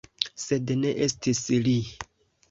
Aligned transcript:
Sed, 0.43 0.71
ne 0.83 0.93
estis 1.07 1.41
li. 1.67 1.75